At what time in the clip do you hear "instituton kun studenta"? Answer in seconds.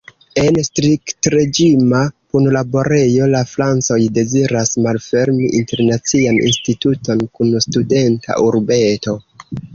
6.49-8.41